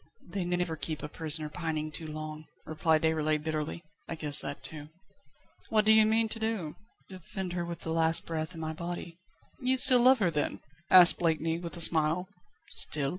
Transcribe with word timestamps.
"They 0.29 0.43
never 0.45 0.75
keep 0.75 1.03
a 1.03 1.07
prisoner 1.07 1.47
pining 1.47 1.91
too 1.91 2.07
long," 2.07 2.45
replied 2.65 3.03
Déroulède 3.03 3.43
bitterly. 3.43 3.83
"I 4.09 4.15
guessed 4.15 4.41
that 4.41 4.63
too." 4.63 4.89
"What 5.69 5.85
do 5.85 5.93
you 5.93 6.07
mean 6.07 6.27
to 6.29 6.39
do?" 6.39 6.73
"Defend 7.07 7.53
her 7.53 7.63
with 7.63 7.81
the 7.81 7.91
last 7.93 8.25
breath 8.25 8.55
in 8.55 8.59
my 8.59 8.73
body." 8.73 9.19
"You 9.59 9.77
love 9.99 10.17
her 10.17 10.31
still, 10.31 10.41
then?" 10.43 10.61
asked 10.89 11.19
Blakeney, 11.19 11.59
with 11.59 11.77
a 11.77 11.81
smile. 11.81 12.27
"Still?" 12.69 13.09